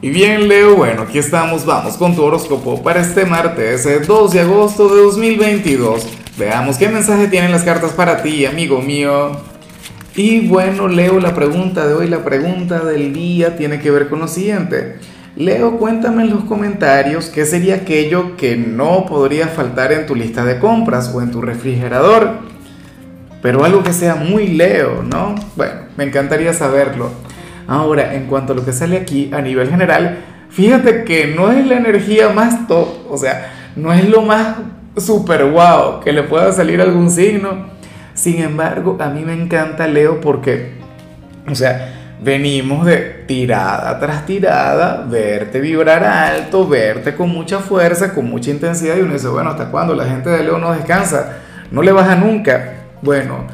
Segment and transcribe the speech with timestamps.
[0.00, 4.40] Y bien, Leo, bueno, aquí estamos, vamos con tu horóscopo para este martes, 2 de
[4.40, 6.06] agosto de 2022.
[6.38, 9.32] Veamos qué mensaje tienen las cartas para ti, amigo mío.
[10.14, 14.20] Y bueno, Leo, la pregunta de hoy, la pregunta del día tiene que ver con
[14.20, 14.98] lo siguiente.
[15.34, 20.44] Leo, cuéntame en los comentarios qué sería aquello que no podría faltar en tu lista
[20.44, 22.38] de compras o en tu refrigerador.
[23.42, 25.34] Pero algo que sea muy Leo, ¿no?
[25.56, 27.10] Bueno, me encantaría saberlo.
[27.68, 31.66] Ahora, en cuanto a lo que sale aquí a nivel general, fíjate que no es
[31.66, 34.56] la energía más top, o sea, no es lo más
[34.96, 37.66] super wow que le pueda salir algún signo.
[38.14, 40.78] Sin embargo, a mí me encanta Leo porque,
[41.46, 48.30] o sea, venimos de tirada tras tirada, verte vibrar alto, verte con mucha fuerza, con
[48.30, 49.94] mucha intensidad y uno dice, bueno, ¿hasta cuándo?
[49.94, 51.36] La gente de Leo no descansa,
[51.70, 52.76] no le baja nunca.
[53.02, 53.44] Bueno,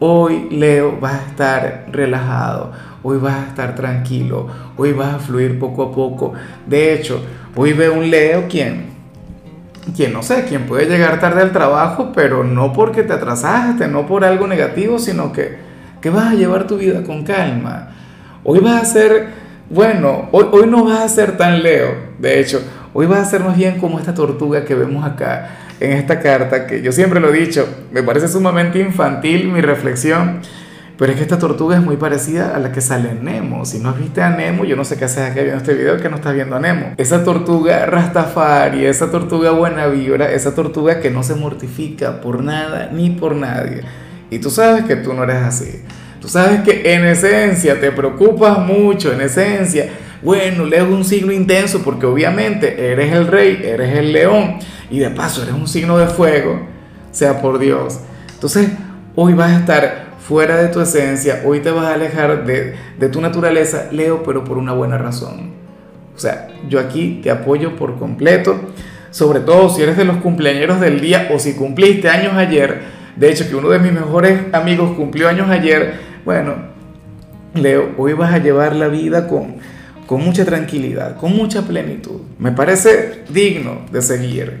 [0.00, 2.72] hoy Leo va a estar relajado
[3.04, 6.32] hoy vas a estar tranquilo, hoy vas a fluir poco a poco.
[6.66, 7.22] De hecho,
[7.54, 8.86] hoy veo un Leo quien,
[9.94, 14.06] quien no sé, quien puede llegar tarde al trabajo, pero no porque te atrasaste, no
[14.06, 15.56] por algo negativo, sino que,
[16.00, 17.90] que vas a llevar tu vida con calma.
[18.42, 19.28] Hoy vas a ser,
[19.68, 22.62] bueno, hoy, hoy no vas a ser tan Leo, de hecho,
[22.94, 26.66] hoy vas a ser más bien como esta tortuga que vemos acá en esta carta,
[26.66, 30.40] que yo siempre lo he dicho, me parece sumamente infantil mi reflexión
[30.96, 33.64] pero es que esta tortuga es muy parecida a la que sale en Nemo.
[33.64, 35.96] Si no has visto a Nemo, yo no sé qué haces aquí viendo este video
[35.96, 36.94] que no estás viendo a Nemo.
[36.96, 42.90] Esa tortuga Rastafari, esa tortuga buena vibra, esa tortuga que no se mortifica por nada
[42.92, 43.82] ni por nadie.
[44.30, 45.82] Y tú sabes que tú no eres así.
[46.20, 49.90] Tú sabes que en esencia te preocupas mucho, en esencia,
[50.22, 54.56] bueno, lees un signo intenso porque obviamente eres el rey, eres el león
[54.90, 56.66] y de paso eres un signo de fuego,
[57.10, 58.00] sea por Dios.
[58.32, 58.70] Entonces,
[59.14, 63.08] hoy vas a estar fuera de tu esencia, hoy te vas a alejar de, de
[63.08, 65.52] tu naturaleza, Leo, pero por una buena razón.
[66.16, 68.58] O sea, yo aquí te apoyo por completo,
[69.10, 72.80] sobre todo si eres de los cumpleaños del día o si cumpliste años ayer.
[73.16, 75.94] De hecho, que uno de mis mejores amigos cumplió años ayer.
[76.24, 76.54] Bueno,
[77.54, 79.56] Leo, hoy vas a llevar la vida con,
[80.06, 82.22] con mucha tranquilidad, con mucha plenitud.
[82.38, 84.60] Me parece digno de seguir.